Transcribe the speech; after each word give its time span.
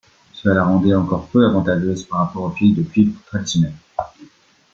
Cela 0.33 0.55
la 0.55 0.63
rendait 0.65 0.95
encore 0.95 1.27
peu 1.27 1.45
avantageuse 1.45 2.07
par 2.07 2.21
rapport 2.21 2.41
au 2.41 2.49
fil 2.49 2.73
de 2.73 2.81
cuivre 2.81 3.21
traditionnel. 3.27 3.73